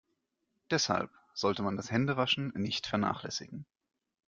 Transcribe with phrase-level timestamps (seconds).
[0.71, 3.67] Deshalb sollte man das Händewaschen nicht vernachlässigen.